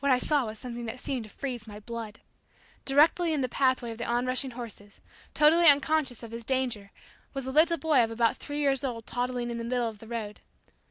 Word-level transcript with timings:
What 0.00 0.12
I 0.12 0.18
saw 0.18 0.44
was 0.44 0.58
something 0.58 0.84
that 0.84 1.00
seemed 1.00 1.24
to 1.24 1.30
freeze 1.30 1.66
my 1.66 1.80
blood! 1.80 2.18
Directly 2.84 3.32
in 3.32 3.40
the 3.40 3.48
pathway 3.48 3.90
of 3.90 3.96
the 3.96 4.04
onrushing 4.04 4.50
horses, 4.50 5.00
totally 5.32 5.66
unconscious 5.66 6.22
of 6.22 6.30
his 6.30 6.44
danger, 6.44 6.90
was 7.32 7.46
a 7.46 7.50
little 7.50 7.78
boy 7.78 8.04
of 8.04 8.10
about 8.10 8.36
three 8.36 8.58
years 8.60 8.84
old 8.84 9.06
toddling 9.06 9.46
along 9.46 9.52
in 9.52 9.56
the 9.56 9.64
middle 9.64 9.88
of 9.88 9.98
the 9.98 10.08
road. 10.08 10.42